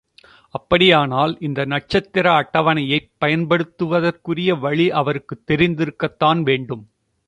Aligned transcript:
அப்படியானால், 0.49 1.37
இந்த 1.39 1.65
நட்சத்திர 1.65 2.31
அட்டவணையைப் 2.31 3.11
பயன்படுத்துவதற்குரிய 3.25 4.59
வழி 4.59 4.91
அவருக்குத் 4.91 5.51
தெரிந்திருக்கத்தான் 5.51 6.41
வேண்டும். 6.41 6.89